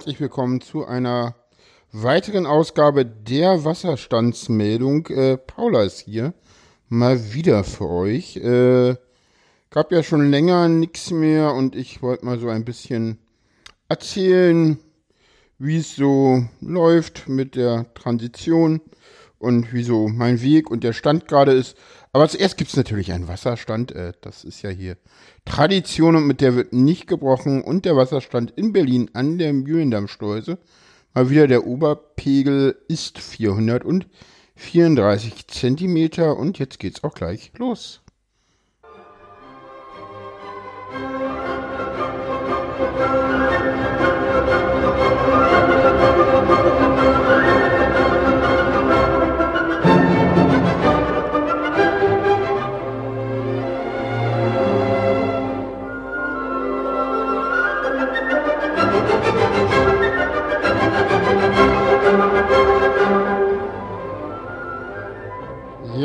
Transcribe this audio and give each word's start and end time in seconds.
herzlich 0.00 0.20
willkommen 0.20 0.62
zu 0.62 0.86
einer 0.86 1.34
weiteren 1.92 2.46
Ausgabe 2.46 3.04
der 3.04 3.66
Wasserstandsmeldung. 3.66 5.06
Äh, 5.08 5.36
Paula 5.36 5.82
ist 5.82 6.00
hier 6.00 6.32
mal 6.88 7.34
wieder 7.34 7.64
für 7.64 7.86
euch. 7.86 8.38
Äh, 8.38 8.96
gab 9.68 9.92
ja 9.92 10.02
schon 10.02 10.30
länger 10.30 10.68
nichts 10.68 11.10
mehr 11.10 11.52
und 11.52 11.76
ich 11.76 12.00
wollte 12.00 12.24
mal 12.24 12.38
so 12.38 12.48
ein 12.48 12.64
bisschen 12.64 13.18
erzählen, 13.90 14.78
wie 15.58 15.76
es 15.76 15.96
so 15.96 16.44
läuft 16.62 17.28
mit 17.28 17.54
der 17.54 17.92
Transition 17.92 18.80
und 19.38 19.74
wie 19.74 19.82
so 19.82 20.08
mein 20.08 20.40
Weg 20.40 20.70
und 20.70 20.82
der 20.82 20.94
Stand 20.94 21.28
gerade 21.28 21.52
ist. 21.52 21.76
Aber 22.12 22.28
zuerst 22.28 22.56
gibt 22.56 22.70
es 22.70 22.76
natürlich 22.76 23.12
einen 23.12 23.28
Wasserstand. 23.28 23.92
Äh, 23.92 24.14
das 24.20 24.42
ist 24.44 24.62
ja 24.62 24.70
hier 24.70 24.96
Tradition 25.44 26.16
und 26.16 26.26
mit 26.26 26.40
der 26.40 26.56
wird 26.56 26.72
nicht 26.72 27.06
gebrochen. 27.06 27.62
Und 27.62 27.84
der 27.84 27.94
Wasserstand 27.96 28.52
in 28.56 28.72
Berlin 28.72 29.10
an 29.12 29.38
der 29.38 29.52
Mühlendammschleuse. 29.52 30.58
Mal 31.14 31.30
wieder 31.30 31.46
der 31.46 31.64
Oberpegel 31.66 32.76
ist 32.88 33.18
434 33.18 35.46
Zentimeter. 35.46 36.36
Und 36.36 36.58
jetzt 36.58 36.80
geht's 36.80 37.04
auch 37.04 37.14
gleich 37.14 37.52
los. 37.58 38.00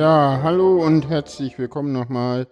Ja, 0.06 0.42
hallo 0.44 0.86
und 0.86 1.10
herzlich 1.10 1.58
willkommen 1.58 1.92
nochmal. 1.92 2.46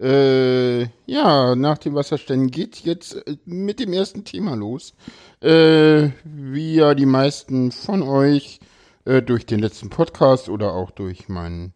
Äh, 0.00 0.84
ja, 1.04 1.54
nach 1.54 1.76
dem 1.76 1.94
Wasserständen 1.94 2.50
geht 2.50 2.78
jetzt 2.78 3.16
äh, 3.26 3.36
mit 3.44 3.78
dem 3.78 3.92
ersten 3.92 4.24
Thema 4.24 4.54
los. 4.54 4.94
Äh, 5.42 6.08
wie 6.24 6.76
ja 6.76 6.94
die 6.94 7.04
meisten 7.04 7.72
von 7.72 8.00
euch 8.00 8.58
äh, 9.04 9.20
durch 9.20 9.44
den 9.44 9.60
letzten 9.60 9.90
Podcast 9.90 10.48
oder 10.48 10.72
auch 10.72 10.90
durch 10.92 11.28
meinen 11.28 11.74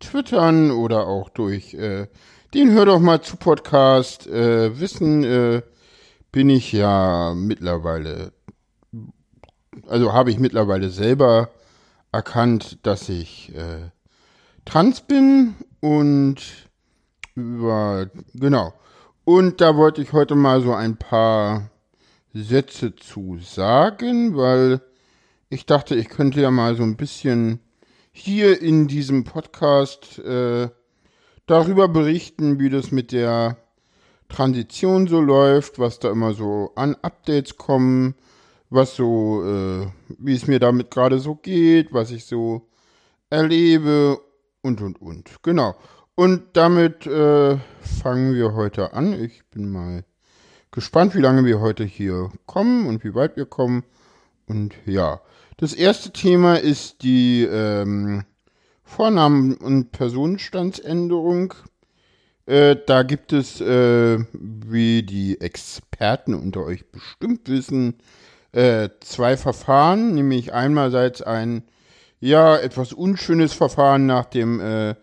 Twittern 0.00 0.72
oder 0.72 1.06
auch 1.06 1.28
durch 1.28 1.74
äh, 1.74 2.08
den 2.52 2.72
Hör 2.72 2.86
doch 2.86 2.98
mal 2.98 3.22
zu 3.22 3.36
Podcast 3.36 4.26
äh, 4.26 4.80
wissen, 4.80 5.62
bin 6.32 6.50
ich 6.50 6.72
ja 6.72 7.32
mittlerweile, 7.36 8.32
also 9.86 10.12
habe 10.12 10.32
ich 10.32 10.40
mittlerweile 10.40 10.90
selber 10.90 11.50
erkannt, 12.10 12.78
dass 12.82 13.08
ich 13.08 13.54
äh, 13.54 13.93
trans 14.64 15.00
bin 15.00 15.54
und 15.80 16.36
über, 17.34 18.10
genau. 18.34 18.72
Und 19.24 19.60
da 19.60 19.76
wollte 19.76 20.02
ich 20.02 20.12
heute 20.12 20.34
mal 20.34 20.60
so 20.60 20.74
ein 20.74 20.96
paar 20.96 21.70
Sätze 22.32 22.94
zu 22.94 23.38
sagen, 23.40 24.36
weil 24.36 24.80
ich 25.48 25.66
dachte, 25.66 25.94
ich 25.94 26.08
könnte 26.08 26.40
ja 26.40 26.50
mal 26.50 26.76
so 26.76 26.82
ein 26.82 26.96
bisschen 26.96 27.60
hier 28.12 28.60
in 28.60 28.86
diesem 28.86 29.24
Podcast 29.24 30.18
äh, 30.18 30.68
darüber 31.46 31.88
berichten, 31.88 32.58
wie 32.58 32.70
das 32.70 32.90
mit 32.90 33.12
der 33.12 33.56
Transition 34.28 35.06
so 35.06 35.20
läuft, 35.20 35.78
was 35.78 35.98
da 35.98 36.10
immer 36.10 36.34
so 36.34 36.72
an 36.76 36.96
Updates 37.02 37.56
kommen, 37.56 38.14
was 38.70 38.96
so, 38.96 39.42
äh, 39.44 39.86
wie 40.18 40.34
es 40.34 40.46
mir 40.46 40.58
damit 40.58 40.90
gerade 40.90 41.18
so 41.18 41.34
geht, 41.34 41.92
was 41.92 42.10
ich 42.10 42.24
so 42.24 42.68
erlebe 43.30 44.20
und, 44.64 44.80
und, 44.80 45.00
und. 45.00 45.42
Genau. 45.42 45.76
Und 46.14 46.42
damit 46.54 47.06
äh, 47.06 47.58
fangen 47.80 48.34
wir 48.34 48.54
heute 48.54 48.94
an. 48.94 49.12
Ich 49.12 49.44
bin 49.50 49.70
mal 49.70 50.04
gespannt, 50.70 51.14
wie 51.14 51.20
lange 51.20 51.44
wir 51.44 51.60
heute 51.60 51.84
hier 51.84 52.30
kommen 52.46 52.86
und 52.86 53.04
wie 53.04 53.14
weit 53.14 53.36
wir 53.36 53.46
kommen. 53.46 53.84
Und 54.46 54.74
ja, 54.86 55.20
das 55.58 55.74
erste 55.74 56.12
Thema 56.12 56.54
ist 56.54 57.02
die 57.02 57.42
ähm, 57.42 58.24
Vornamen- 58.82 59.56
und 59.56 59.92
Personenstandsänderung. 59.92 61.54
Äh, 62.46 62.76
da 62.86 63.02
gibt 63.02 63.32
es, 63.32 63.60
äh, 63.60 64.18
wie 64.32 65.02
die 65.02 65.40
Experten 65.40 66.34
unter 66.34 66.64
euch 66.64 66.90
bestimmt 66.90 67.48
wissen, 67.48 67.96
äh, 68.52 68.88
zwei 69.00 69.36
Verfahren, 69.36 70.14
nämlich 70.14 70.54
einerseits 70.54 71.20
ein 71.22 71.64
ja, 72.24 72.56
etwas 72.56 72.94
unschönes 72.94 73.52
Verfahren 73.52 74.06
nach 74.06 74.24
dem, 74.24 74.58
äh, 74.60 74.94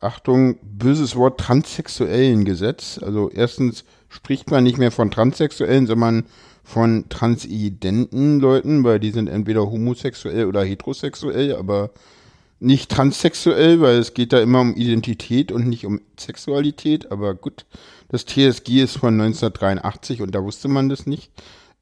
Achtung, 0.00 0.58
böses 0.62 1.14
Wort, 1.14 1.38
transsexuellen 1.38 2.44
Gesetz. 2.44 2.98
Also 3.00 3.30
erstens 3.32 3.84
spricht 4.08 4.50
man 4.50 4.64
nicht 4.64 4.76
mehr 4.76 4.90
von 4.90 5.10
Transsexuellen, 5.10 5.86
sondern 5.86 6.24
von 6.64 7.08
transidenten 7.08 8.40
Leuten, 8.40 8.82
weil 8.82 8.98
die 8.98 9.12
sind 9.12 9.28
entweder 9.28 9.70
homosexuell 9.70 10.46
oder 10.46 10.64
heterosexuell, 10.64 11.54
aber 11.54 11.90
nicht 12.58 12.90
transsexuell, 12.90 13.80
weil 13.80 13.98
es 13.98 14.12
geht 14.12 14.32
da 14.32 14.40
immer 14.40 14.60
um 14.60 14.74
Identität 14.74 15.52
und 15.52 15.68
nicht 15.68 15.86
um 15.86 16.00
Sexualität. 16.18 17.12
Aber 17.12 17.34
gut, 17.34 17.64
das 18.08 18.26
TSG 18.26 18.82
ist 18.82 18.96
von 18.98 19.14
1983 19.14 20.20
und 20.20 20.34
da 20.34 20.42
wusste 20.42 20.66
man 20.66 20.88
das 20.88 21.06
nicht. 21.06 21.30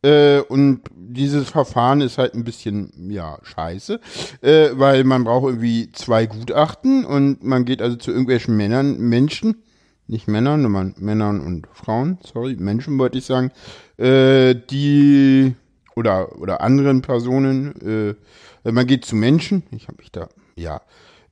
Äh, 0.05 0.41
und 0.41 0.83
dieses 0.95 1.49
Verfahren 1.49 2.03
ist 2.03 2.19
halt 2.19 2.35
ein 2.35 2.45
bisschen, 2.45 2.93
ja, 3.11 3.39
scheiße, 3.43 4.01
äh, 4.43 4.69
weil 4.75 5.03
man 5.05 5.25
braucht 5.25 5.47
irgendwie 5.47 5.91
zwei 5.93 6.27
Gutachten 6.27 7.07
und 7.07 7.43
man 7.43 7.65
geht 7.65 7.81
also 7.81 7.97
zu 7.97 8.11
irgendwelchen 8.11 8.55
Männern, 8.55 8.99
Menschen, 8.99 9.63
nicht 10.07 10.29
Männern, 10.29 10.63
sondern 10.63 10.95
Männern 10.99 11.41
und 11.41 11.69
Frauen, 11.73 12.19
sorry, 12.23 12.55
Menschen 12.57 12.99
wollte 12.99 13.17
ich 13.17 13.25
sagen, 13.25 13.51
äh, 13.97 14.55
die 14.55 15.55
oder 15.97 16.39
oder 16.39 16.61
anderen 16.61 17.01
Personen, 17.01 18.15
äh, 18.63 18.71
man 18.71 18.87
geht 18.87 19.07
zu 19.07 19.17
Menschen, 19.17 19.63
ich 19.71 19.89
habe 19.89 19.97
mich 19.99 20.13
da, 20.13 20.29
ja, 20.55 20.83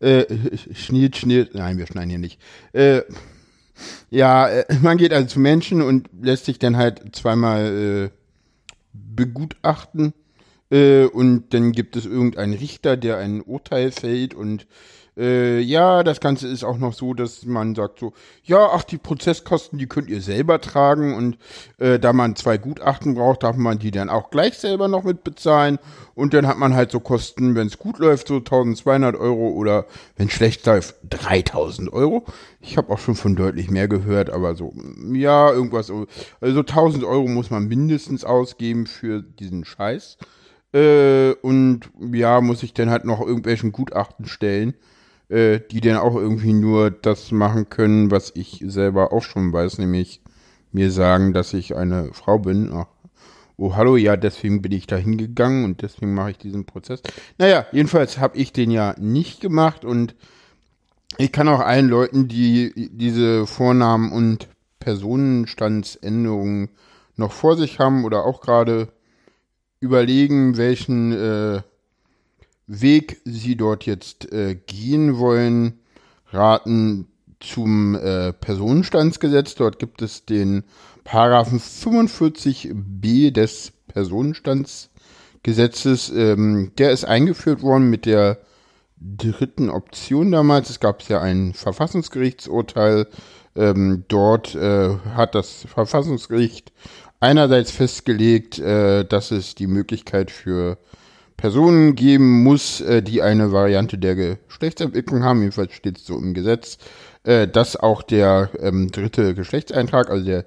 äh, 0.01 0.25
schniert, 0.75 1.19
schniert, 1.19 1.55
nein, 1.55 1.77
wir 1.77 1.87
schneiden 1.87 2.09
hier 2.09 2.19
nicht, 2.19 2.41
äh, 2.73 3.03
ja, 4.09 4.49
man 4.81 4.97
geht 4.97 5.13
also 5.13 5.27
zu 5.27 5.41
Menschen 5.41 5.83
und 5.83 6.09
lässt 6.23 6.47
sich 6.47 6.59
dann 6.59 6.79
halt 6.79 7.15
zweimal 7.15 8.11
begutachten 8.93 10.13
äh, 10.71 11.05
und 11.05 11.53
dann 11.55 11.73
gibt 11.73 11.97
es 11.97 12.07
irgendeinen 12.07 12.55
Richter, 12.55 12.97
der 12.97 13.19
ein 13.19 13.43
Urteil 13.43 13.93
fällt 13.93 14.35
und 14.35 14.67
äh, 15.17 15.61
ja, 15.61 16.03
das 16.03 16.21
Ganze 16.21 16.49
ist 16.49 16.65
auch 16.65 16.79
noch 16.79 16.95
so, 16.95 17.13
dass 17.13 17.45
man 17.45 17.75
sagt 17.75 17.99
so, 17.99 18.15
ja, 18.45 18.71
ach, 18.73 18.83
die 18.83 18.97
Prozesskosten, 18.97 19.79
die 19.79 19.87
könnt 19.87 20.09
ihr 20.09 20.23
selber 20.23 20.59
tragen 20.61 21.15
und 21.15 21.37
äh, 21.79 21.99
da 21.99 22.15
man 22.15 22.35
zwei 22.35 22.57
Gutachten 22.57 23.15
braucht, 23.15 23.43
darf 23.43 23.57
man 23.57 23.79
die 23.79 23.91
dann 23.91 24.09
auch 24.09 24.31
gleich 24.31 24.57
selber 24.57 24.89
noch 24.89 25.05
mit 25.05 25.23
bezahlen 25.23 25.79
und 26.15 26.33
dann 26.33 26.47
hat 26.47 26.57
man 26.57 26.75
halt 26.75 26.91
so 26.91 27.01
Kosten, 27.01 27.55
wenn 27.55 27.67
es 27.67 27.79
gut 27.79 27.99
läuft, 27.99 28.29
so 28.29 28.37
1200 28.37 29.15
Euro 29.15 29.51
oder 29.51 29.85
wenn 30.17 30.31
schlecht 30.31 30.65
läuft, 30.65 30.95
3000 31.11 31.93
Euro. 31.93 32.25
Ich 32.61 32.79
habe 32.79 32.91
auch 32.91 32.99
schon 32.99 33.15
von 33.15 33.37
deutlich 33.37 33.71
mehr 33.71 33.89
gehört, 33.89 34.31
aber 34.31 34.55
so, 34.55 34.73
ja, 35.13 35.53
irgendwas, 35.53 35.93
also 36.41 36.61
1000 36.61 37.05
Euro 37.05 37.29
muss 37.29 37.51
man 37.51 37.69
mindestens 37.69 38.25
ausgeben 38.25 38.87
für 38.87 39.21
diesen 39.21 39.67
Scheiß. 39.67 40.17
Äh, 40.73 41.33
und 41.43 41.91
ja, 42.01 42.41
muss 42.41 42.63
ich 42.63 42.73
dann 42.73 42.89
halt 42.89 43.05
noch 43.05 43.21
irgendwelchen 43.21 43.73
Gutachten 43.73 44.25
stellen 44.25 44.73
äh, 45.29 45.61
die 45.71 45.81
dann 45.81 45.97
auch 45.97 46.17
irgendwie 46.17 46.53
nur 46.53 46.91
das 46.91 47.31
machen 47.33 47.69
können, 47.69 48.11
was 48.11 48.33
ich 48.35 48.63
selber 48.67 49.13
auch 49.13 49.23
schon 49.23 49.53
weiß, 49.53 49.79
nämlich 49.79 50.21
mir 50.73 50.91
sagen, 50.91 51.33
dass 51.33 51.53
ich 51.55 51.77
eine 51.77 52.13
Frau 52.13 52.39
bin. 52.39 52.71
Ach, 52.73 52.87
oh, 53.57 53.75
hallo, 53.77 53.97
ja, 53.97 54.17
deswegen 54.17 54.63
bin 54.63 54.73
ich 54.73 54.87
da 54.87 54.97
hingegangen 54.97 55.65
und 55.65 55.83
deswegen 55.83 56.15
mache 56.15 56.33
ich 56.33 56.39
diesen 56.39 56.65
Prozess. 56.65 57.03
Naja, 57.39 57.67
jedenfalls 57.73 58.19
habe 58.19 58.39
ich 58.39 58.53
den 58.53 58.71
ja 58.71 58.95
nicht 58.99 59.41
gemacht 59.41 59.85
und 59.85 60.15
ich 61.19 61.31
kann 61.31 61.49
auch 61.49 61.61
allen 61.61 61.89
Leuten, 61.89 62.27
die 62.27 62.91
diese 62.93 63.47
Vornamen 63.47 64.13
und 64.13 64.49
Personenstandsänderungen 64.81 66.71
noch 67.17 67.33
vor 67.33 67.57
sich 67.57 67.79
haben 67.79 68.05
oder 68.05 68.25
auch 68.25 68.41
gerade 68.41 68.89
überlegen, 69.79 70.57
welchen 70.57 71.13
äh, 71.13 71.63
Weg 72.67 73.21
Sie 73.25 73.57
dort 73.57 73.87
jetzt 73.87 74.31
äh, 74.33 74.55
gehen 74.55 75.19
wollen, 75.19 75.81
raten 76.31 77.09
zum 77.41 77.95
äh, 77.95 78.33
Personenstandsgesetz. 78.33 79.55
Dort 79.55 79.79
gibt 79.79 80.03
es 80.03 80.25
den 80.25 80.65
Paragraphen 81.05 81.61
45b 81.61 83.31
des 83.33 83.73
Personenstandsgesetzes. 83.89 86.11
Ähm, 86.11 86.73
der 86.79 86.93
ist 86.93 87.05
eingeführt 87.05 87.63
worden 87.63 87.91
mit 87.91 88.07
der 88.07 88.39
dritten 89.01 89.69
Option 89.69 90.31
damals. 90.31 90.71
Es 90.71 90.81
gab 90.81 91.03
ja 91.09 91.21
ein 91.21 91.55
Verfassungsgerichtsurteil. 91.55 93.09
Ähm, 93.55 94.05
dort 94.09 94.55
äh, 94.55 94.97
hat 95.15 95.35
das 95.35 95.67
Verfassungsgericht 95.69 96.73
einerseits 97.21 97.71
festgelegt, 97.71 98.59
äh, 98.59 99.05
dass 99.05 99.31
es 99.31 99.55
die 99.55 99.67
Möglichkeit 99.67 100.31
für 100.31 100.79
Personen 101.37 101.95
geben 101.95 102.43
muss, 102.43 102.81
äh, 102.81 103.03
die 103.03 103.23
eine 103.23 103.53
Variante 103.53 103.99
der 103.99 104.15
Geschlechtsentwicklung 104.15 105.25
haben, 105.25 105.41
jedenfalls 105.41 105.73
steht 105.73 105.99
es 105.99 106.07
so 106.07 106.17
im 106.19 106.35
Gesetz, 106.35 106.79
äh, 107.25 107.49
dass 107.49 107.77
auch 107.77 108.03
der 108.03 108.51
ähm, 108.59 108.91
dritte 108.91 109.35
Geschlechtseintrag, 109.35 110.11
also 110.11 110.25
der 110.25 110.45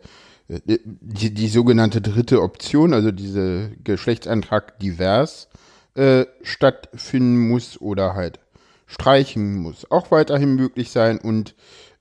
äh, 0.48 0.60
die, 0.66 1.34
die 1.34 1.48
sogenannte 1.48 2.02
dritte 2.02 2.42
Option, 2.42 2.94
also 2.94 3.12
diese 3.12 3.72
Geschlechtseintrag 3.84 4.80
divers, 4.80 5.48
äh, 5.96 6.26
stattfinden 6.42 7.50
muss 7.50 7.80
oder 7.80 8.16
halt 8.16 8.40
streichen 8.88 9.56
muss, 9.56 9.90
auch 9.90 10.12
weiterhin 10.12 10.56
möglich 10.56 10.92
sein. 10.92 11.18
Und 11.18 11.56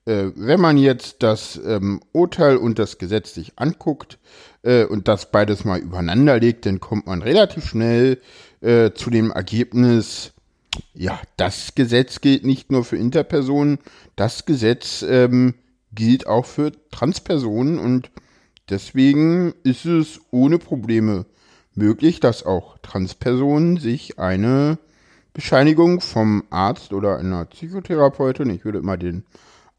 äh, 0.05 0.31
wenn 0.35 0.61
man 0.61 0.77
jetzt 0.77 1.23
das 1.23 1.59
ähm, 1.65 2.01
Urteil 2.11 2.57
und 2.57 2.79
das 2.79 2.97
Gesetz 2.97 3.33
sich 3.33 3.53
anguckt 3.57 4.19
äh, 4.63 4.85
und 4.85 5.07
das 5.07 5.31
beides 5.31 5.65
mal 5.65 5.79
übereinander 5.79 6.39
legt, 6.39 6.65
dann 6.65 6.79
kommt 6.79 7.07
man 7.07 7.21
relativ 7.21 7.65
schnell 7.65 8.19
äh, 8.61 8.91
zu 8.91 9.09
dem 9.09 9.31
Ergebnis, 9.31 10.33
ja, 10.93 11.19
das 11.37 11.75
Gesetz 11.75 12.21
gilt 12.21 12.45
nicht 12.45 12.71
nur 12.71 12.83
für 12.83 12.97
Interpersonen, 12.97 13.79
das 14.15 14.45
Gesetz 14.45 15.03
ähm, 15.07 15.55
gilt 15.93 16.27
auch 16.27 16.45
für 16.45 16.71
Transpersonen. 16.91 17.79
Und 17.79 18.11
deswegen 18.69 19.53
ist 19.63 19.85
es 19.85 20.19
ohne 20.31 20.59
Probleme 20.59 21.25
möglich, 21.73 22.19
dass 22.19 22.45
auch 22.45 22.77
Transpersonen 22.79 23.77
sich 23.77 24.19
eine 24.19 24.77
Bescheinigung 25.33 25.99
vom 25.99 26.43
Arzt 26.49 26.93
oder 26.93 27.17
einer 27.17 27.45
Psychotherapeutin, 27.45 28.49
ich 28.49 28.63
würde 28.63 28.79
immer 28.79 28.97
den 28.97 29.25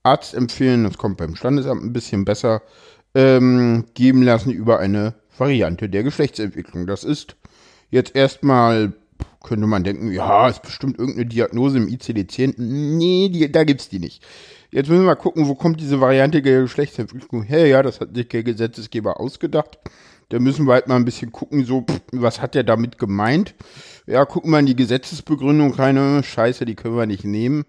Arzt 0.06 0.34
empfehlen, 0.34 0.84
das 0.84 0.98
kommt 0.98 1.16
beim 1.16 1.34
Standesamt 1.34 1.82
ein 1.82 1.92
bisschen 1.92 2.24
besser, 2.24 2.62
ähm, 3.14 3.86
geben 3.94 4.22
lassen 4.22 4.52
über 4.52 4.78
eine 4.78 5.14
Variante 5.36 5.88
der 5.88 6.04
Geschlechtsentwicklung. 6.04 6.86
Das 6.86 7.02
ist 7.02 7.34
jetzt 7.90 8.14
erstmal, 8.14 8.92
könnte 9.42 9.66
man 9.66 9.82
denken, 9.82 10.12
ja, 10.12 10.48
ist 10.48 10.62
bestimmt 10.62 10.98
irgendeine 10.98 11.26
Diagnose 11.26 11.78
im 11.78 11.88
ICD-10. 11.88 12.54
Nee, 12.56 13.30
die, 13.30 13.50
da 13.50 13.64
gibt's 13.64 13.88
die 13.88 13.98
nicht. 13.98 14.24
Jetzt 14.70 14.88
müssen 14.88 15.02
wir 15.02 15.06
mal 15.06 15.16
gucken, 15.16 15.48
wo 15.48 15.56
kommt 15.56 15.80
diese 15.80 16.00
Variante 16.00 16.40
der 16.40 16.62
Geschlechtsentwicklung 16.62 17.42
her? 17.42 17.66
Ja, 17.66 17.82
das 17.82 18.00
hat 18.00 18.14
sich 18.14 18.28
der 18.28 18.44
Gesetzesgeber 18.44 19.18
ausgedacht. 19.18 19.78
Da 20.28 20.38
müssen 20.38 20.66
wir 20.66 20.74
halt 20.74 20.86
mal 20.86 20.96
ein 20.96 21.04
bisschen 21.04 21.32
gucken, 21.32 21.64
so, 21.64 21.82
pff, 21.82 22.00
was 22.12 22.40
hat 22.40 22.54
der 22.54 22.64
damit 22.64 22.98
gemeint? 22.98 23.54
Ja, 24.06 24.24
gucken 24.24 24.52
wir 24.52 24.60
in 24.60 24.66
die 24.66 24.76
Gesetzesbegründung 24.76 25.74
rein. 25.74 26.22
Scheiße, 26.22 26.64
die 26.64 26.76
können 26.76 26.96
wir 26.96 27.06
nicht 27.06 27.24
nehmen 27.24 27.64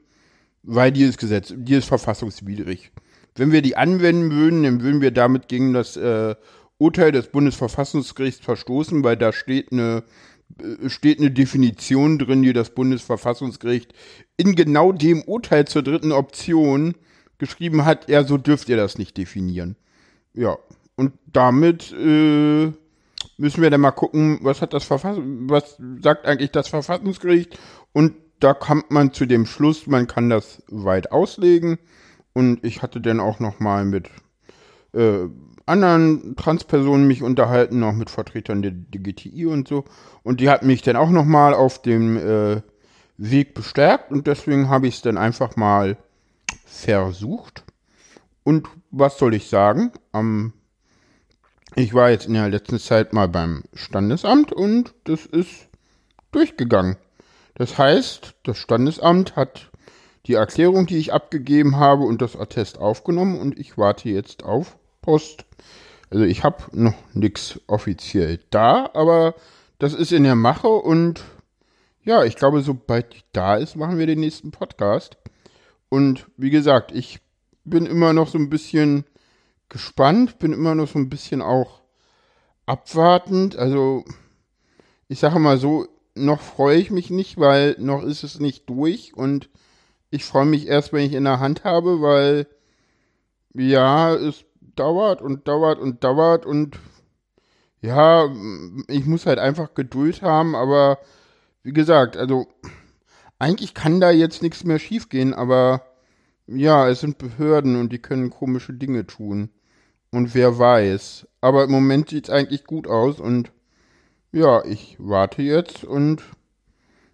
weil 0.67 0.91
die 0.91 1.03
ist 1.03 1.17
Gesetz, 1.17 1.53
die 1.55 1.75
ist 1.75 1.87
verfassungswidrig. 1.87 2.91
Wenn 3.35 3.51
wir 3.51 3.61
die 3.61 3.77
anwenden 3.77 4.31
würden, 4.31 4.63
dann 4.63 4.81
würden 4.81 5.01
wir 5.01 5.11
damit 5.11 5.47
gegen 5.47 5.73
das 5.73 5.95
äh, 5.95 6.35
Urteil 6.77 7.11
des 7.11 7.27
Bundesverfassungsgerichts 7.27 8.43
verstoßen, 8.43 9.03
weil 9.03 9.15
da 9.15 9.31
steht 9.31 9.71
eine, 9.71 10.03
äh, 10.61 10.89
steht 10.89 11.19
eine 11.19 11.31
Definition 11.31 12.19
drin, 12.19 12.41
die 12.41 12.53
das 12.53 12.71
Bundesverfassungsgericht 12.71 13.93
in 14.35 14.55
genau 14.55 14.91
dem 14.91 15.23
Urteil 15.23 15.65
zur 15.65 15.83
dritten 15.83 16.11
Option 16.11 16.95
geschrieben 17.37 17.85
hat, 17.85 18.09
ja, 18.09 18.23
so 18.23 18.37
dürft 18.37 18.67
ihr 18.67 18.77
das 18.77 18.97
nicht 18.97 19.15
definieren. 19.17 19.77
Ja, 20.33 20.57
und 20.95 21.13
damit 21.31 21.93
äh, 21.93 22.71
müssen 23.37 23.61
wir 23.61 23.69
dann 23.69 23.81
mal 23.81 23.91
gucken, 23.91 24.39
was 24.41 24.61
hat 24.61 24.73
das 24.73 24.83
Verfass 24.83 25.17
was 25.21 25.77
sagt 26.01 26.25
eigentlich 26.25 26.51
das 26.51 26.67
Verfassungsgericht 26.67 27.57
und 27.93 28.13
da 28.39 28.53
kommt 28.53 28.91
man 28.91 29.13
zu 29.13 29.25
dem 29.25 29.45
Schluss, 29.45 29.87
man 29.87 30.07
kann 30.07 30.29
das 30.29 30.63
weit 30.67 31.11
auslegen. 31.11 31.79
Und 32.33 32.63
ich 32.63 32.81
hatte 32.81 33.01
dann 33.01 33.19
auch 33.19 33.39
noch 33.39 33.59
mal 33.59 33.83
mit 33.83 34.09
äh, 34.93 35.27
anderen 35.65 36.35
Transpersonen 36.35 37.07
mich 37.07 37.23
unterhalten, 37.23 37.83
auch 37.83 37.93
mit 37.93 38.09
Vertretern 38.09 38.61
der 38.61 38.71
DGTI 38.71 39.47
und 39.47 39.67
so. 39.67 39.85
Und 40.23 40.39
die 40.39 40.49
hatten 40.49 40.67
mich 40.67 40.81
dann 40.81 40.95
auch 40.95 41.09
noch 41.09 41.25
mal 41.25 41.53
auf 41.53 41.81
dem 41.81 42.17
äh, 42.17 42.61
Weg 43.17 43.53
bestärkt. 43.53 44.11
Und 44.11 44.27
deswegen 44.27 44.69
habe 44.69 44.87
ich 44.87 44.95
es 44.95 45.01
dann 45.01 45.17
einfach 45.17 45.55
mal 45.55 45.97
versucht. 46.65 47.63
Und 48.43 48.67
was 48.91 49.17
soll 49.17 49.33
ich 49.33 49.49
sagen? 49.49 49.91
Ähm, 50.13 50.53
ich 51.75 51.93
war 51.93 52.09
jetzt 52.09 52.27
in 52.27 52.33
der 52.33 52.49
letzten 52.49 52.79
Zeit 52.79 53.13
mal 53.13 53.27
beim 53.27 53.63
Standesamt 53.73 54.53
und 54.53 54.93
das 55.03 55.25
ist 55.25 55.67
durchgegangen. 56.31 56.97
Das 57.57 57.79
heißt, 57.79 58.35
das 58.43 58.59
Standesamt 58.59 59.35
hat 59.35 59.71
die 60.27 60.35
Erklärung, 60.35 60.85
die 60.85 60.97
ich 60.97 61.11
abgegeben 61.11 61.77
habe, 61.77 62.03
und 62.03 62.21
das 62.21 62.35
Attest 62.35 62.77
aufgenommen 62.77 63.39
und 63.39 63.57
ich 63.57 63.79
warte 63.79 64.09
jetzt 64.09 64.43
auf 64.43 64.77
Post. 65.01 65.45
Also 66.11 66.23
ich 66.23 66.43
habe 66.43 66.65
noch 66.71 66.93
nichts 67.13 67.59
offiziell 67.65 68.39
da, 68.51 68.91
aber 68.93 69.33
das 69.79 69.95
ist 69.95 70.11
in 70.11 70.23
der 70.23 70.35
Mache 70.35 70.67
und 70.67 71.23
ja, 72.03 72.23
ich 72.23 72.35
glaube, 72.35 72.61
sobald 72.61 73.15
die 73.15 73.23
da 73.33 73.55
ist, 73.55 73.75
machen 73.75 73.97
wir 73.97 74.05
den 74.05 74.19
nächsten 74.19 74.51
Podcast. 74.51 75.17
Und 75.89 76.27
wie 76.37 76.51
gesagt, 76.51 76.91
ich 76.91 77.21
bin 77.65 77.87
immer 77.87 78.13
noch 78.13 78.27
so 78.27 78.37
ein 78.37 78.51
bisschen 78.51 79.03
gespannt, 79.67 80.37
bin 80.37 80.53
immer 80.53 80.75
noch 80.75 80.87
so 80.87 80.99
ein 80.99 81.09
bisschen 81.09 81.41
auch 81.41 81.81
abwartend. 82.67 83.55
Also 83.55 84.05
ich 85.07 85.17
sage 85.17 85.39
mal 85.39 85.57
so, 85.57 85.87
noch 86.17 86.41
freue 86.41 86.77
ich 86.77 86.91
mich 86.91 87.09
nicht, 87.09 87.37
weil 87.37 87.75
noch 87.79 88.03
ist 88.03 88.23
es 88.23 88.39
nicht 88.39 88.69
durch. 88.69 89.15
Und 89.15 89.49
ich 90.09 90.25
freue 90.25 90.45
mich 90.45 90.67
erst, 90.67 90.93
wenn 90.93 91.05
ich 91.05 91.13
in 91.13 91.23
der 91.23 91.39
Hand 91.39 91.63
habe, 91.63 92.01
weil 92.01 92.47
ja, 93.53 94.13
es 94.13 94.45
dauert 94.75 95.21
und 95.21 95.47
dauert 95.47 95.79
und 95.79 96.03
dauert. 96.03 96.45
Und 96.45 96.77
ja, 97.81 98.29
ich 98.87 99.05
muss 99.05 99.25
halt 99.25 99.39
einfach 99.39 99.73
Geduld 99.73 100.21
haben, 100.21 100.55
aber 100.55 100.99
wie 101.63 101.73
gesagt, 101.73 102.17
also 102.17 102.47
eigentlich 103.39 103.73
kann 103.73 103.99
da 103.99 104.11
jetzt 104.11 104.41
nichts 104.41 104.63
mehr 104.63 104.79
schiefgehen, 104.79 105.33
aber 105.33 105.83
ja, 106.47 106.87
es 106.89 107.01
sind 107.01 107.17
Behörden 107.17 107.75
und 107.75 107.91
die 107.91 107.99
können 108.01 108.29
komische 108.29 108.73
Dinge 108.73 109.05
tun. 109.05 109.49
Und 110.11 110.33
wer 110.33 110.57
weiß. 110.57 111.27
Aber 111.41 111.65
im 111.65 111.71
Moment 111.71 112.09
sieht 112.09 112.25
es 112.25 112.29
eigentlich 112.29 112.63
gut 112.63 112.87
aus. 112.87 113.19
Und 113.19 113.51
ja, 114.31 114.63
ich 114.65 114.97
warte 114.99 115.41
jetzt 115.41 115.83
und 115.83 116.21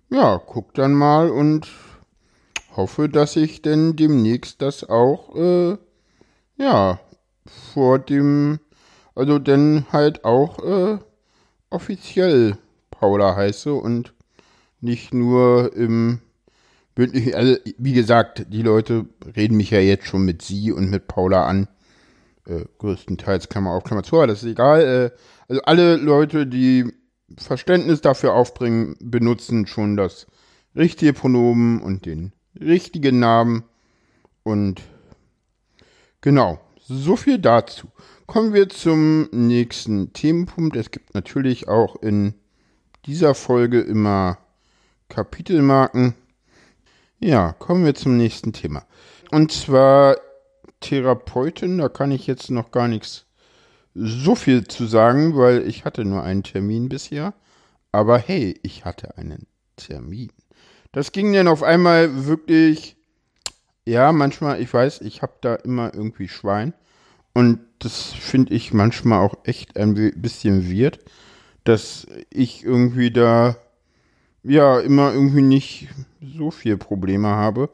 ja, 0.09 0.41
guck 0.45 0.73
dann 0.73 0.93
mal 0.93 1.29
und 1.29 1.67
hoffe, 2.75 3.09
dass 3.09 3.35
ich 3.35 3.61
denn 3.61 3.95
demnächst 3.95 4.61
das 4.61 4.87
auch, 4.87 5.35
äh, 5.35 5.77
ja, 6.57 6.99
vor 7.73 7.99
dem, 7.99 8.59
also 9.15 9.39
denn 9.39 9.85
halt 9.91 10.23
auch 10.25 10.59
äh, 10.63 10.97
offiziell 11.69 12.57
Paula 12.91 13.35
heiße 13.35 13.73
und 13.73 14.13
nicht 14.81 15.13
nur 15.13 15.73
im 15.75 16.19
bündlichen, 16.95 17.33
also 17.35 17.55
wie 17.77 17.93
gesagt, 17.93 18.45
die 18.49 18.61
Leute 18.61 19.05
reden 19.35 19.57
mich 19.57 19.71
ja 19.71 19.79
jetzt 19.79 20.07
schon 20.07 20.25
mit 20.25 20.41
sie 20.41 20.71
und 20.71 20.89
mit 20.89 21.07
Paula 21.07 21.45
an. 21.45 21.67
Äh, 22.45 22.65
größtenteils 22.77 23.47
Klammer 23.47 23.71
auf, 23.71 23.83
Klammer 23.83 24.03
zu, 24.03 24.17
aber 24.17 24.27
das 24.27 24.43
ist 24.43 24.49
egal. 24.49 24.81
Äh, 24.81 25.17
also 25.47 25.61
alle 25.63 25.95
Leute, 25.95 26.45
die 26.45 26.91
Verständnis 27.37 28.01
dafür 28.01 28.33
aufbringen, 28.33 28.95
benutzen 28.99 29.67
schon 29.67 29.97
das 29.97 30.27
richtige 30.75 31.13
Pronomen 31.13 31.81
und 31.81 32.05
den 32.05 32.33
richtigen 32.59 33.19
Namen. 33.19 33.63
Und 34.43 34.81
genau, 36.21 36.59
so 36.79 37.15
viel 37.15 37.39
dazu. 37.39 37.87
Kommen 38.25 38.53
wir 38.53 38.69
zum 38.69 39.29
nächsten 39.31 40.13
Themenpunkt. 40.13 40.75
Es 40.75 40.91
gibt 40.91 41.13
natürlich 41.13 41.67
auch 41.67 41.95
in 42.01 42.33
dieser 43.05 43.35
Folge 43.35 43.81
immer 43.81 44.37
Kapitelmarken. 45.09 46.15
Ja, 47.19 47.53
kommen 47.53 47.85
wir 47.85 47.95
zum 47.95 48.17
nächsten 48.17 48.53
Thema. 48.53 48.85
Und 49.31 49.51
zwar 49.51 50.17
Therapeutin, 50.79 51.77
da 51.77 51.89
kann 51.89 52.11
ich 52.11 52.27
jetzt 52.27 52.51
noch 52.51 52.71
gar 52.71 52.87
nichts 52.87 53.25
so 53.95 54.35
viel 54.35 54.67
zu 54.67 54.85
sagen, 54.85 55.37
weil 55.37 55.67
ich 55.67 55.85
hatte 55.85 56.05
nur 56.05 56.23
einen 56.23 56.43
Termin 56.43 56.89
bisher. 56.89 57.33
Aber 57.91 58.17
hey, 58.17 58.59
ich 58.63 58.85
hatte 58.85 59.17
einen 59.17 59.45
Termin. 59.75 60.31
Das 60.91 61.11
ging 61.11 61.33
dann 61.33 61.47
auf 61.47 61.63
einmal 61.63 62.25
wirklich, 62.25 62.95
ja, 63.85 64.11
manchmal, 64.11 64.61
ich 64.61 64.73
weiß, 64.73 65.01
ich 65.01 65.21
habe 65.21 65.33
da 65.41 65.55
immer 65.55 65.93
irgendwie 65.93 66.27
Schwein. 66.27 66.73
Und 67.33 67.59
das 67.79 68.13
finde 68.13 68.53
ich 68.53 68.73
manchmal 68.73 69.19
auch 69.19 69.35
echt 69.43 69.77
ein 69.77 69.95
bisschen 70.15 70.71
weird, 70.71 70.99
dass 71.63 72.05
ich 72.29 72.63
irgendwie 72.63 73.11
da, 73.11 73.57
ja, 74.43 74.79
immer 74.79 75.13
irgendwie 75.13 75.41
nicht 75.41 75.87
so 76.21 76.51
viel 76.51 76.77
Probleme 76.77 77.29
habe. 77.29 77.69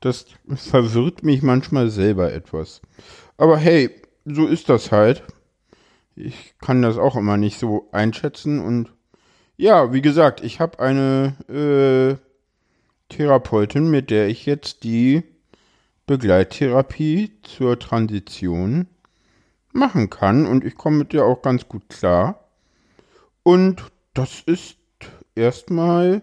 Das 0.00 0.26
verwirrt 0.56 1.22
mich 1.22 1.42
manchmal 1.42 1.90
selber 1.90 2.32
etwas. 2.32 2.80
Aber 3.36 3.56
hey, 3.56 3.90
so 4.24 4.46
ist 4.46 4.68
das 4.68 4.90
halt 4.90 5.22
ich 6.16 6.54
kann 6.60 6.82
das 6.82 6.98
auch 6.98 7.16
immer 7.16 7.36
nicht 7.36 7.58
so 7.58 7.88
einschätzen. 7.92 8.60
Und 8.60 8.92
ja, 9.56 9.92
wie 9.92 10.02
gesagt, 10.02 10.42
ich 10.42 10.60
habe 10.60 10.78
eine 10.78 11.36
äh, 11.48 13.14
Therapeutin, 13.14 13.90
mit 13.90 14.10
der 14.10 14.28
ich 14.28 14.46
jetzt 14.46 14.84
die 14.84 15.22
Begleittherapie 16.06 17.32
zur 17.42 17.78
Transition 17.78 18.88
machen 19.72 20.10
kann 20.10 20.46
und 20.46 20.64
ich 20.64 20.76
komme 20.76 20.98
mit 20.98 21.12
der 21.12 21.24
auch 21.24 21.42
ganz 21.42 21.68
gut 21.68 21.88
klar. 21.88 22.48
Und 23.42 23.84
das 24.14 24.40
ist 24.40 24.76
erstmal 25.34 26.22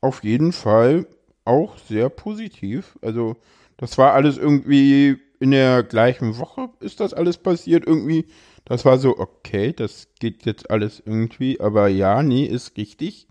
auf 0.00 0.24
jeden 0.24 0.52
Fall 0.52 1.06
auch 1.44 1.78
sehr 1.78 2.08
positiv. 2.08 2.98
Also 3.02 3.36
das 3.76 3.98
war 3.98 4.12
alles 4.14 4.36
irgendwie 4.36 5.18
in 5.40 5.50
der 5.50 5.82
gleichen 5.82 6.38
Woche 6.38 6.68
ist 6.78 7.00
das 7.00 7.12
alles 7.12 7.36
passiert 7.36 7.84
irgendwie. 7.84 8.26
Das 8.64 8.84
war 8.84 8.98
so, 8.98 9.18
okay, 9.18 9.72
das 9.72 10.08
geht 10.20 10.44
jetzt 10.46 10.70
alles 10.70 11.02
irgendwie, 11.04 11.60
aber 11.60 11.88
ja, 11.88 12.22
nee, 12.22 12.44
ist 12.44 12.76
richtig. 12.76 13.26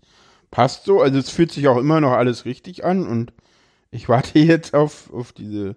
Passt 0.50 0.84
so, 0.84 1.00
also 1.00 1.18
es 1.18 1.30
fühlt 1.30 1.52
sich 1.52 1.68
auch 1.68 1.78
immer 1.78 2.00
noch 2.00 2.12
alles 2.12 2.44
richtig 2.44 2.84
an 2.84 3.06
und 3.06 3.32
ich 3.90 4.08
warte 4.08 4.38
jetzt 4.40 4.74
auf, 4.74 5.12
auf 5.12 5.32
diese, 5.32 5.76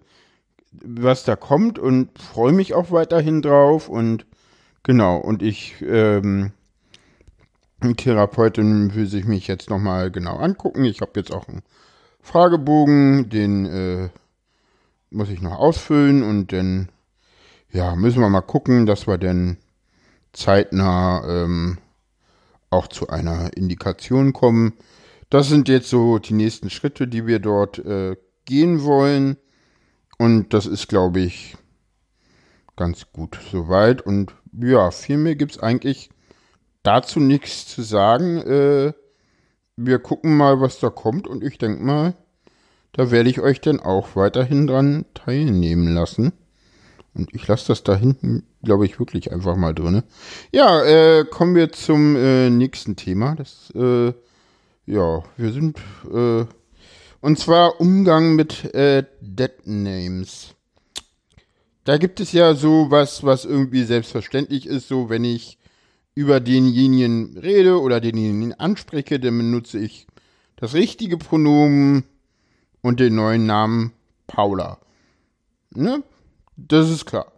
was 0.72 1.24
da 1.24 1.36
kommt 1.36 1.78
und 1.78 2.18
freue 2.18 2.52
mich 2.52 2.74
auch 2.74 2.90
weiterhin 2.90 3.42
drauf 3.42 3.88
und 3.88 4.26
genau, 4.82 5.16
und 5.18 5.42
ich, 5.42 5.76
ähm, 5.82 6.52
Therapeutin 7.96 8.94
will 8.94 9.06
sich 9.06 9.26
mich 9.26 9.46
jetzt 9.46 9.70
nochmal 9.70 10.10
genau 10.10 10.36
angucken. 10.36 10.84
Ich 10.84 11.00
habe 11.02 11.12
jetzt 11.16 11.32
auch 11.32 11.46
einen 11.48 11.62
Fragebogen, 12.20 13.28
den 13.28 13.66
äh, 13.66 14.08
muss 15.10 15.28
ich 15.28 15.40
noch 15.40 15.58
ausfüllen 15.58 16.22
und 16.22 16.52
dann 16.52 16.88
ja, 17.70 17.94
müssen 17.96 18.20
wir 18.20 18.28
mal 18.28 18.40
gucken, 18.40 18.86
dass 18.86 19.06
wir 19.06 19.18
dann 19.18 19.58
zeitnah 20.32 21.24
ähm, 21.26 21.78
auch 22.70 22.88
zu 22.88 23.08
einer 23.08 23.56
Indikation 23.56 24.32
kommen. 24.32 24.74
Das 25.30 25.48
sind 25.48 25.68
jetzt 25.68 25.88
so 25.88 26.18
die 26.18 26.34
nächsten 26.34 26.70
Schritte, 26.70 27.08
die 27.08 27.26
wir 27.26 27.38
dort 27.38 27.78
äh, 27.78 28.16
gehen 28.44 28.84
wollen. 28.84 29.36
Und 30.18 30.54
das 30.54 30.66
ist, 30.66 30.88
glaube 30.88 31.20
ich, 31.20 31.56
ganz 32.76 33.06
gut 33.12 33.38
soweit. 33.50 34.02
Und 34.02 34.34
ja, 34.52 34.90
viel 34.90 35.18
mehr 35.18 35.36
gibt 35.36 35.52
es 35.52 35.58
eigentlich 35.58 36.10
dazu 36.82 37.20
nichts 37.20 37.66
zu 37.66 37.82
sagen. 37.82 38.38
Äh, 38.38 38.92
wir 39.76 39.98
gucken 39.98 40.36
mal, 40.36 40.60
was 40.60 40.78
da 40.78 40.90
kommt. 40.90 41.26
Und 41.26 41.42
ich 41.42 41.58
denke 41.58 41.82
mal, 41.82 42.14
da 42.92 43.10
werde 43.10 43.28
ich 43.28 43.40
euch 43.40 43.60
dann 43.60 43.80
auch 43.80 44.16
weiterhin 44.16 44.66
dran 44.66 45.04
teilnehmen 45.12 45.92
lassen. 45.92 46.32
Und 47.16 47.34
ich 47.34 47.46
lasse 47.46 47.68
das 47.68 47.82
da 47.82 47.96
hinten, 47.96 48.44
glaube 48.62 48.84
ich, 48.84 48.98
wirklich 48.98 49.32
einfach 49.32 49.56
mal 49.56 49.74
drin. 49.74 50.02
Ja, 50.52 50.84
äh, 50.84 51.24
kommen 51.24 51.54
wir 51.54 51.72
zum 51.72 52.14
äh, 52.14 52.50
nächsten 52.50 52.96
Thema. 52.96 53.34
Das, 53.34 53.72
äh, 53.74 54.12
ja, 54.84 55.24
wir 55.36 55.52
sind, 55.52 55.78
äh, 56.12 56.44
und 57.20 57.38
zwar 57.38 57.80
Umgang 57.80 58.36
mit 58.36 58.74
äh, 58.74 59.04
Dead 59.20 59.52
Names. 59.64 60.54
Da 61.84 61.96
gibt 61.96 62.20
es 62.20 62.32
ja 62.32 62.54
so 62.54 62.90
was, 62.90 63.24
was 63.24 63.44
irgendwie 63.44 63.84
selbstverständlich 63.84 64.66
ist, 64.66 64.88
so 64.88 65.08
wenn 65.08 65.24
ich 65.24 65.58
über 66.14 66.40
denjenigen 66.40 67.38
rede 67.38 67.80
oder 67.80 68.00
denjenigen 68.00 68.52
anspreche, 68.54 69.20
dann 69.20 69.38
benutze 69.38 69.78
ich 69.78 70.06
das 70.56 70.74
richtige 70.74 71.16
Pronomen 71.16 72.04
und 72.82 73.00
den 73.00 73.14
neuen 73.14 73.46
Namen 73.46 73.92
Paula. 74.26 74.78
Ne? 75.70 76.02
Das 76.56 76.90
ist 76.90 77.06
klar. 77.06 77.32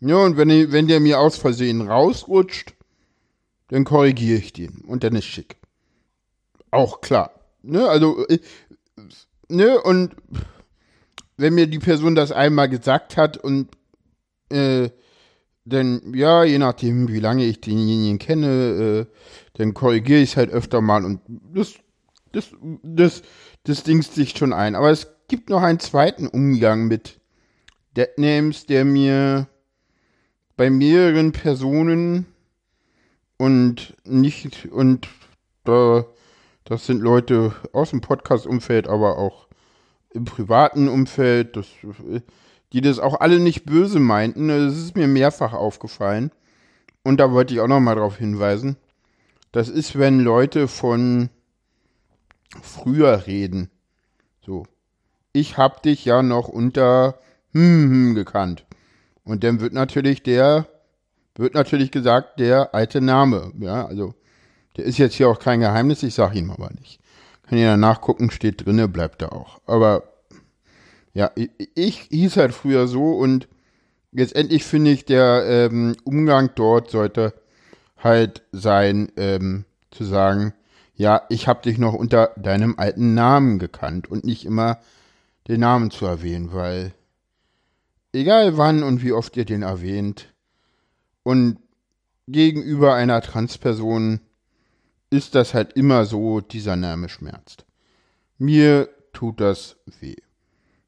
Ja, 0.00 0.16
und 0.16 0.36
wenn, 0.36 0.72
wenn 0.72 0.88
der 0.88 1.00
mir 1.00 1.20
aus 1.20 1.36
Versehen 1.36 1.82
rausrutscht, 1.82 2.74
dann 3.68 3.84
korrigiere 3.84 4.38
ich 4.38 4.52
den 4.52 4.82
und 4.86 5.04
dann 5.04 5.14
ist 5.14 5.26
schick. 5.26 5.56
Auch 6.70 7.00
klar. 7.00 7.30
Ne, 7.62 7.88
also, 7.88 8.26
äh, 8.26 8.38
ne, 9.48 9.80
und 9.80 10.16
wenn 11.36 11.54
mir 11.54 11.66
die 11.66 11.78
Person 11.78 12.14
das 12.14 12.32
einmal 12.32 12.68
gesagt 12.68 13.16
hat 13.16 13.36
und 13.36 13.68
äh, 14.48 14.90
dann, 15.64 16.12
ja, 16.14 16.42
je 16.42 16.58
nachdem, 16.58 17.08
wie 17.08 17.20
lange 17.20 17.44
ich 17.44 17.60
denjenigen 17.60 18.18
kenne, 18.18 19.06
äh, 19.06 19.06
dann 19.54 19.74
korrigiere 19.74 20.20
ich 20.20 20.30
es 20.30 20.36
halt 20.36 20.50
öfter 20.50 20.80
mal 20.80 21.04
und 21.04 21.20
das, 21.54 21.74
das, 22.32 22.50
das, 22.82 23.22
das 23.64 23.84
dingst 23.84 24.14
sich 24.14 24.36
schon 24.36 24.52
ein. 24.52 24.74
Aber 24.74 24.90
es 24.90 25.06
gibt 25.28 25.50
noch 25.50 25.62
einen 25.62 25.78
zweiten 25.78 26.26
Umgang 26.26 26.88
mit 26.88 27.20
Deadnames, 27.96 28.66
der 28.66 28.84
mir 28.84 29.48
bei 30.56 30.70
mehreren 30.70 31.32
Personen 31.32 32.26
und 33.36 33.96
nicht, 34.04 34.66
und 34.66 35.08
da, 35.64 36.04
das 36.64 36.86
sind 36.86 37.00
Leute 37.00 37.54
aus 37.72 37.90
dem 37.90 38.00
Podcast-Umfeld, 38.00 38.86
aber 38.88 39.18
auch 39.18 39.48
im 40.10 40.24
privaten 40.24 40.88
Umfeld, 40.88 41.56
das, 41.56 41.66
die 42.72 42.80
das 42.80 42.98
auch 42.98 43.20
alle 43.20 43.40
nicht 43.40 43.64
böse 43.64 43.98
meinten. 43.98 44.48
Das 44.48 44.76
ist 44.76 44.96
mir 44.96 45.08
mehrfach 45.08 45.52
aufgefallen. 45.52 46.30
Und 47.02 47.18
da 47.18 47.32
wollte 47.32 47.54
ich 47.54 47.60
auch 47.60 47.68
noch 47.68 47.80
mal 47.80 47.96
darauf 47.96 48.16
hinweisen. 48.16 48.76
Das 49.50 49.68
ist, 49.68 49.98
wenn 49.98 50.20
Leute 50.20 50.68
von 50.68 51.30
früher 52.62 53.26
reden. 53.26 53.70
So. 54.44 54.64
Ich 55.32 55.56
hab 55.56 55.82
dich 55.82 56.04
ja 56.04 56.22
noch 56.22 56.48
unter 56.48 57.18
hm, 57.52 57.90
hm 57.90 58.14
gekannt. 58.14 58.64
Und 59.24 59.44
dann 59.44 59.60
wird 59.60 59.72
natürlich 59.72 60.22
der, 60.22 60.66
wird 61.36 61.54
natürlich 61.54 61.90
gesagt, 61.90 62.40
der 62.40 62.74
alte 62.74 63.00
Name. 63.00 63.52
Ja, 63.58 63.86
also, 63.86 64.14
der 64.76 64.84
ist 64.84 64.98
jetzt 64.98 65.14
hier 65.14 65.28
auch 65.28 65.38
kein 65.38 65.60
Geheimnis, 65.60 66.02
ich 66.02 66.14
sag 66.14 66.34
ihm 66.34 66.50
aber 66.50 66.70
nicht. 66.70 66.98
Kann 67.46 67.58
jeder 67.58 67.76
nachgucken, 67.76 68.30
steht 68.30 68.64
drinne, 68.64 68.88
bleibt 68.88 69.22
da 69.22 69.28
auch. 69.28 69.60
Aber, 69.66 70.04
ja, 71.14 71.30
ich, 71.34 71.50
ich 71.74 71.98
hieß 72.10 72.36
halt 72.38 72.54
früher 72.54 72.88
so 72.88 73.12
und 73.12 73.48
letztendlich 74.12 74.64
finde 74.64 74.90
ich, 74.90 75.04
der 75.04 75.44
ähm, 75.46 75.96
Umgang 76.04 76.50
dort 76.54 76.90
sollte 76.90 77.34
halt 77.98 78.42
sein, 78.52 79.12
ähm, 79.16 79.64
zu 79.90 80.04
sagen, 80.04 80.54
ja, 80.94 81.22
ich 81.28 81.48
habe 81.48 81.62
dich 81.62 81.78
noch 81.78 81.94
unter 81.94 82.32
deinem 82.36 82.78
alten 82.78 83.14
Namen 83.14 83.58
gekannt 83.58 84.10
und 84.10 84.24
nicht 84.24 84.44
immer 84.44 84.78
den 85.48 85.60
Namen 85.60 85.90
zu 85.90 86.06
erwähnen, 86.06 86.52
weil 86.52 86.92
egal 88.12 88.56
wann 88.56 88.82
und 88.82 89.02
wie 89.02 89.12
oft 89.12 89.36
ihr 89.36 89.44
den 89.44 89.62
erwähnt 89.62 90.32
und 91.22 91.58
gegenüber 92.28 92.94
einer 92.94 93.20
Transperson 93.20 94.20
ist 95.10 95.34
das 95.34 95.54
halt 95.54 95.74
immer 95.74 96.06
so, 96.06 96.40
dieser 96.40 96.76
Name 96.76 97.08
schmerzt. 97.08 97.66
Mir 98.38 98.88
tut 99.12 99.40
das 99.40 99.76
weh. 100.00 100.16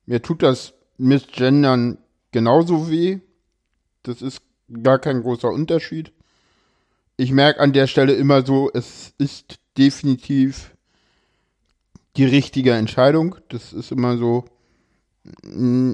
Mir 0.06 0.22
tut 0.22 0.42
das 0.42 0.74
Missgendern 0.96 1.98
genauso 2.32 2.90
weh. 2.90 3.20
Das 4.02 4.22
ist 4.22 4.40
gar 4.82 4.98
kein 4.98 5.22
großer 5.22 5.50
Unterschied. 5.50 6.12
Ich 7.16 7.32
merke 7.32 7.60
an 7.60 7.72
der 7.72 7.86
Stelle 7.86 8.14
immer 8.14 8.44
so, 8.44 8.70
es 8.72 9.12
ist 9.18 9.58
definitiv 9.76 10.74
die 12.16 12.24
richtige 12.24 12.72
Entscheidung. 12.72 13.36
Das 13.48 13.72
ist 13.72 13.92
immer 13.92 14.16
so, 14.16 14.44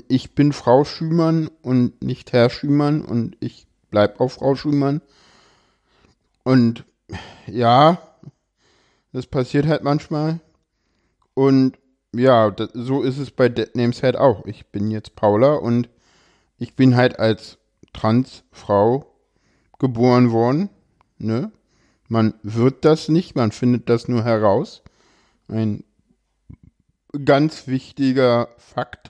ich 0.09 0.35
bin 0.35 0.53
Frau 0.53 0.85
Schümann 0.85 1.49
und 1.63 2.03
nicht 2.03 2.33
Herr 2.33 2.51
Schümann 2.51 3.03
und 3.03 3.37
ich 3.41 3.67
bleib 3.91 4.21
auch 4.21 4.29
Frau 4.29 4.57
Schümann. 4.57 5.01
Und 6.43 6.85
ja, 7.47 7.99
das 9.13 9.27
passiert 9.27 9.67
halt 9.67 9.85
manchmal. 9.85 10.41
Und 11.35 11.79
ja, 12.13 12.51
das, 12.51 12.71
so 12.75 13.03
ist 13.03 13.19
es 13.19 13.31
bei 13.31 13.49
Dead 13.49 13.75
Names 13.77 14.03
halt 14.03 14.17
auch. 14.17 14.45
Ich 14.47 14.67
bin 14.67 14.91
jetzt 14.91 15.15
Paula 15.15 15.55
und 15.55 15.89
ich 16.59 16.75
bin 16.75 16.97
halt 16.97 17.19
als 17.19 17.59
Transfrau 17.93 19.07
geboren 19.79 20.33
worden. 20.33 20.71
Ne? 21.19 21.53
Man 22.09 22.35
wird 22.43 22.85
das 22.85 23.09
nicht, 23.09 23.37
man 23.37 23.53
findet 23.53 23.89
das 23.89 24.09
nur 24.09 24.25
heraus. 24.25 24.83
Ein 25.49 25.85
ganz 27.25 27.67
wichtiger 27.67 28.49
Fakt, 28.57 29.10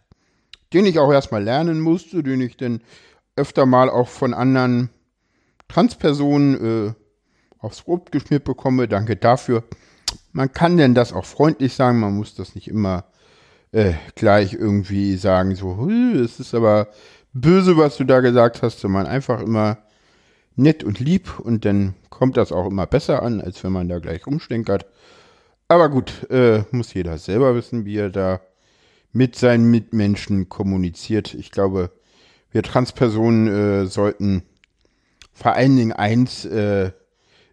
den 0.72 0.86
ich 0.86 0.98
auch 0.98 1.12
erstmal 1.12 1.42
lernen 1.42 1.80
musste, 1.80 2.22
den 2.22 2.40
ich 2.40 2.56
dann 2.56 2.80
öfter 3.36 3.66
mal 3.66 3.88
auch 3.90 4.08
von 4.08 4.34
anderen 4.34 4.90
Transpersonen 5.68 6.88
äh, 6.88 6.92
aufs 7.58 7.82
Brot 7.82 8.12
geschmiert 8.12 8.44
bekomme. 8.44 8.88
Danke 8.88 9.16
dafür. 9.16 9.64
Man 10.32 10.52
kann 10.52 10.76
denn 10.76 10.94
das 10.94 11.12
auch 11.12 11.24
freundlich 11.24 11.74
sagen, 11.74 12.00
man 12.00 12.16
muss 12.16 12.34
das 12.34 12.54
nicht 12.54 12.68
immer 12.68 13.04
äh, 13.72 13.94
gleich 14.14 14.54
irgendwie 14.54 15.16
sagen, 15.16 15.54
so, 15.54 15.88
es 15.88 16.40
ist 16.40 16.54
aber 16.54 16.88
böse, 17.32 17.76
was 17.76 17.96
du 17.96 18.04
da 18.04 18.20
gesagt 18.20 18.62
hast, 18.62 18.80
sondern 18.80 19.06
einfach 19.06 19.40
immer 19.40 19.78
nett 20.56 20.82
und 20.82 20.98
lieb 20.98 21.38
und 21.38 21.64
dann 21.64 21.94
kommt 22.08 22.36
das 22.36 22.52
auch 22.52 22.66
immer 22.66 22.86
besser 22.86 23.22
an, 23.22 23.40
als 23.40 23.62
wenn 23.62 23.72
man 23.72 23.88
da 23.88 23.98
gleich 23.98 24.26
rumstenkert. 24.26 24.86
Aber 25.68 25.88
gut, 25.88 26.28
äh, 26.30 26.64
muss 26.72 26.92
jeder 26.92 27.16
selber 27.18 27.54
wissen, 27.54 27.84
wie 27.84 27.96
er 27.96 28.10
da 28.10 28.40
mit 29.12 29.36
seinen 29.36 29.70
Mitmenschen 29.70 30.48
kommuniziert. 30.48 31.34
Ich 31.34 31.50
glaube, 31.50 31.90
wir 32.50 32.62
Transpersonen 32.62 33.46
äh, 33.48 33.86
sollten 33.86 34.42
vor 35.32 35.54
allen 35.54 35.76
Dingen 35.76 35.92
eins 35.92 36.44
äh, 36.44 36.92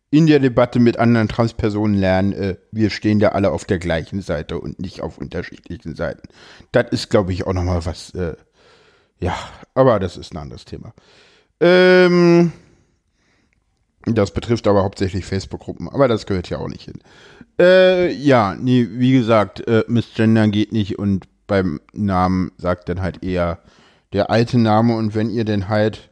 in 0.10 0.28
der 0.28 0.40
Debatte 0.40 0.80
mit 0.80 0.98
anderen 0.98 1.28
Transpersonen 1.28 1.96
lernen, 1.96 2.34
äh, 2.34 2.56
wir 2.72 2.90
stehen 2.90 3.20
da 3.20 3.30
alle 3.30 3.52
auf 3.52 3.66
der 3.66 3.80
gleichen 3.80 4.22
Seite 4.22 4.60
und 4.60 4.80
nicht 4.80 5.02
auf 5.02 5.18
unterschiedlichen 5.18 5.96
Seiten. 5.96 6.28
Das 6.72 6.92
ist, 6.92 7.10
glaube 7.10 7.34
ich, 7.34 7.46
auch 7.46 7.54
nochmal 7.54 7.86
was, 7.86 8.12
äh, 8.12 8.36
ja, 9.20 9.36
aber 9.74 10.00
das 10.00 10.18
ist 10.18 10.34
ein 10.34 10.38
anderes 10.38 10.66
Thema. 10.66 10.94
Ähm, 11.60 12.54
das 14.06 14.32
betrifft 14.32 14.68
aber 14.68 14.84
hauptsächlich 14.84 15.26
Facebook-Gruppen, 15.26 15.90
aber 15.90 16.08
das 16.08 16.26
gehört 16.26 16.50
ja 16.50 16.60
auch 16.60 16.70
nicht 16.70 16.84
hin. 16.84 17.00
Äh, 17.60 18.14
ja, 18.14 18.56
nee, 18.56 18.88
wie 18.92 19.12
gesagt, 19.12 19.68
äh, 19.68 19.84
Missgender 19.88 20.48
geht 20.48 20.72
nicht 20.72 21.00
und 21.00 21.28
beim 21.48 21.82
Namen 21.94 22.52
sagt 22.58 22.90
dann 22.90 23.02
halt 23.02 23.24
eher 23.24 23.60
der 24.14 24.30
alte 24.30 24.58
Name 24.58 24.96
und 24.96 25.16
wenn 25.16 25.30
ihr 25.30 25.46
denn 25.46 25.70
halt 25.70 26.12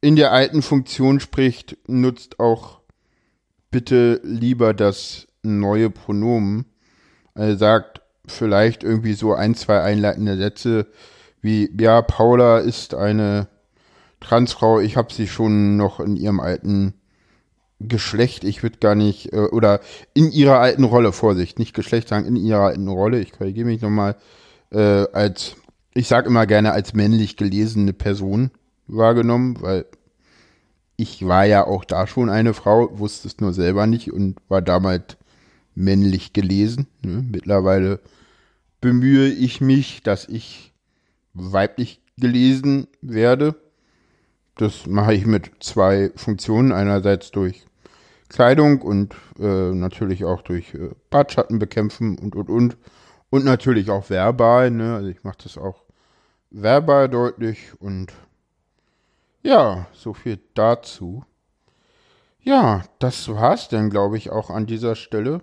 in 0.00 0.16
der 0.16 0.32
alten 0.32 0.62
Funktion 0.62 1.18
spricht, 1.18 1.76
nutzt 1.86 2.38
auch 2.38 2.80
bitte 3.70 4.20
lieber 4.22 4.74
das 4.74 5.26
neue 5.42 5.90
Pronomen. 5.90 6.66
Also 7.34 7.58
sagt 7.58 8.02
vielleicht 8.26 8.84
irgendwie 8.84 9.14
so 9.14 9.34
ein, 9.34 9.54
zwei 9.54 9.80
einleitende 9.80 10.36
Sätze 10.36 10.86
wie, 11.40 11.70
ja, 11.78 12.00
Paula 12.00 12.58
ist 12.58 12.94
eine 12.94 13.48
Transfrau, 14.20 14.80
ich 14.80 14.96
habe 14.96 15.12
sie 15.12 15.28
schon 15.28 15.76
noch 15.76 16.00
in 16.00 16.16
ihrem 16.16 16.40
alten 16.40 16.94
Geschlecht, 17.88 18.44
ich 18.44 18.62
würde 18.62 18.78
gar 18.78 18.94
nicht, 18.94 19.32
äh, 19.32 19.38
oder 19.38 19.80
in 20.14 20.30
ihrer 20.30 20.60
alten 20.60 20.84
Rolle, 20.84 21.12
Vorsicht, 21.12 21.58
nicht 21.58 21.74
Geschlecht 21.74 22.08
sagen, 22.08 22.26
in 22.26 22.36
ihrer 22.36 22.62
alten 22.62 22.88
Rolle, 22.88 23.20
ich 23.20 23.32
korrigiere 23.32 23.66
mich 23.66 23.80
nochmal, 23.80 24.16
äh, 24.70 25.06
als, 25.12 25.56
ich 25.94 26.08
sage 26.08 26.28
immer 26.28 26.46
gerne 26.46 26.72
als 26.72 26.94
männlich 26.94 27.36
gelesene 27.36 27.92
Person 27.92 28.50
wahrgenommen, 28.86 29.60
weil 29.60 29.86
ich 30.96 31.26
war 31.26 31.44
ja 31.44 31.66
auch 31.66 31.84
da 31.84 32.06
schon 32.06 32.30
eine 32.30 32.54
Frau, 32.54 32.98
wusste 32.98 33.28
es 33.28 33.40
nur 33.40 33.52
selber 33.52 33.86
nicht 33.86 34.12
und 34.12 34.36
war 34.48 34.62
damals 34.62 35.16
männlich 35.74 36.32
gelesen. 36.32 36.86
Ne? 37.04 37.24
Mittlerweile 37.30 38.00
bemühe 38.80 39.28
ich 39.28 39.60
mich, 39.60 40.02
dass 40.02 40.28
ich 40.28 40.72
weiblich 41.32 42.00
gelesen 42.16 42.86
werde. 43.00 43.56
Das 44.56 44.86
mache 44.86 45.14
ich 45.14 45.26
mit 45.26 45.50
zwei 45.60 46.12
Funktionen. 46.14 46.70
Einerseits 46.70 47.32
durch 47.32 47.66
Kleidung 48.34 48.82
und 48.82 49.14
äh, 49.38 49.70
natürlich 49.70 50.24
auch 50.24 50.42
durch 50.42 50.74
äh, 50.74 50.90
Bartschatten 51.08 51.60
bekämpfen 51.60 52.18
und 52.18 52.34
und 52.34 52.50
und. 52.50 52.76
Und 53.30 53.44
natürlich 53.44 53.90
auch 53.90 54.10
verbal. 54.10 54.72
Ne? 54.72 54.96
Also 54.96 55.08
ich 55.08 55.22
mache 55.22 55.38
das 55.44 55.56
auch 55.56 55.84
verbal 56.50 57.08
deutlich 57.08 57.72
und 57.78 58.12
ja, 59.42 59.86
so 59.92 60.14
viel 60.14 60.40
dazu. 60.54 61.24
Ja, 62.40 62.82
das 62.98 63.28
war's 63.28 63.68
dann, 63.68 63.88
glaube 63.88 64.16
ich, 64.16 64.30
auch 64.30 64.50
an 64.50 64.66
dieser 64.66 64.96
Stelle. 64.96 65.40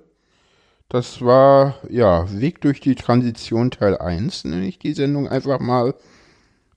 Das 0.90 1.22
war, 1.22 1.76
ja, 1.90 2.30
Weg 2.30 2.60
durch 2.60 2.82
die 2.82 2.96
Transition 2.96 3.72
Teil 3.72 3.98
1, 3.98 4.44
nenne 4.44 4.68
ich 4.68 4.80
die 4.80 4.94
Sendung 4.94 5.30
einfach 5.30 5.62
mal. 5.62 5.96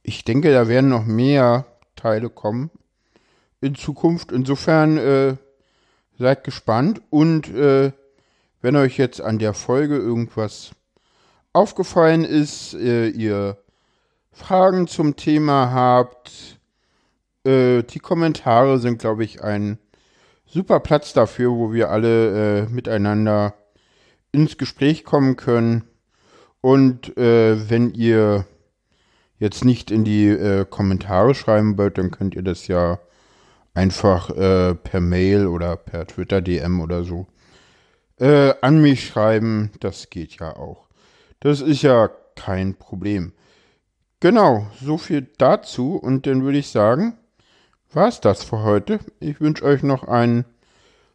Ich 0.05 0.23
denke, 0.23 0.53
da 0.53 0.69
werden 0.69 0.91
noch 0.91 1.07
mehr 1.07 1.67
Teile 1.97 2.31
kommen 2.31 2.71
in 3.61 3.75
Zukunft. 3.75 4.31
Insofern 4.31 4.97
äh, 4.99 5.37
seid 6.19 6.45
gespannt 6.45 7.03
und 7.11 7.49
äh, 7.55 7.93
wenn 8.63 8.77
euch 8.77 8.97
jetzt 8.97 9.21
an 9.21 9.39
der 9.39 9.55
Folge 9.55 9.97
irgendwas 9.97 10.71
aufgefallen 11.53 12.25
ist, 12.25 12.75
äh, 12.75 13.09
ihr 13.09 13.59
Fragen 14.33 14.87
zum 14.87 15.17
Thema 15.17 15.71
habt, 15.73 16.59
äh, 17.45 17.83
die 17.83 17.99
Kommentare 17.99 18.79
sind, 18.79 18.99
glaube 18.99 19.25
ich, 19.25 19.43
ein 19.43 19.79
super 20.47 20.81
Platz 20.81 21.13
dafür, 21.13 21.51
wo 21.51 21.73
wir 21.73 21.91
alle 21.91 22.63
äh, 22.63 22.67
miteinander 22.69 23.55
ins 24.33 24.59
Gespräch 24.59 25.05
kommen 25.05 25.37
können. 25.37 25.85
Und 26.61 27.17
äh, 27.17 27.69
wenn 27.69 27.93
ihr 27.93 28.47
jetzt 29.39 29.65
nicht 29.65 29.91
in 29.91 30.05
die 30.05 30.29
äh, 30.29 30.65
Kommentare 30.65 31.35
schreiben 31.35 31.77
wollt, 31.77 31.99
dann 31.99 32.11
könnt 32.11 32.35
ihr 32.35 32.43
das 32.43 32.67
ja 32.67 32.99
einfach 33.75 34.31
äh, 34.31 34.75
per 34.75 35.01
Mail 35.01 35.47
oder 35.47 35.77
per 35.77 36.07
Twitter 36.07 36.41
DM 36.41 36.81
oder 36.81 37.05
so 37.05 37.27
äh, 38.19 38.55
an 38.61 38.81
mich 38.81 39.07
schreiben. 39.07 39.71
Das 39.81 40.11
geht 40.11 40.39
ja 40.41 40.57
auch. 40.57 40.87
Das 41.41 41.61
ist 41.61 41.83
ja 41.83 42.11
kein 42.37 42.75
Problem. 42.75 43.33
Genau, 44.21 44.67
so 44.81 44.97
viel 44.97 45.29
dazu. 45.39 45.97
Und 45.97 46.27
dann 46.27 46.45
würde 46.45 46.59
ich 46.59 46.69
sagen, 46.69 47.19
war 47.93 48.09
es 48.09 48.21
das 48.21 48.45
für 48.45 48.63
heute. 48.63 49.01
Ich 49.21 49.41
wünsche 49.41 49.65
euch 49.65 49.83
noch 49.83 50.05
einen 50.05 50.45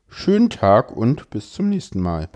schönen 0.08 0.50
Tag 0.50 0.92
und 0.92 1.30
bis 1.30 1.54
zum 1.54 1.70
nächsten 1.70 2.02
Mal. 2.02 2.30